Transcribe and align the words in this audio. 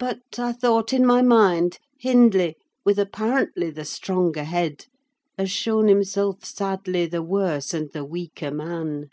But, 0.00 0.36
I 0.40 0.52
thought 0.52 0.92
in 0.92 1.06
my 1.06 1.22
mind, 1.22 1.78
Hindley, 1.96 2.56
with 2.84 2.98
apparently 2.98 3.70
the 3.70 3.84
stronger 3.84 4.42
head, 4.42 4.86
has 5.38 5.48
shown 5.48 5.86
himself 5.86 6.44
sadly 6.44 7.06
the 7.06 7.22
worse 7.22 7.72
and 7.72 7.88
the 7.92 8.04
weaker 8.04 8.50
man. 8.50 9.10